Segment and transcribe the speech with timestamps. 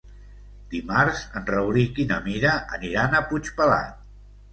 [0.69, 4.01] Dimarts en Rauric i na Mira aniran a Puigpelat.